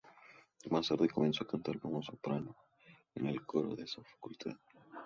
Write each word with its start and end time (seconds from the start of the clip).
Más 0.71 0.87
tarde, 0.87 1.07
comenzó 1.07 1.43
a 1.43 1.47
cantar 1.47 1.79
como 1.79 2.01
soprano 2.01 2.55
en 3.13 3.27
el 3.27 3.45
coro 3.45 3.75
de 3.75 3.83
esa 3.83 4.01
facultad. 4.03 4.53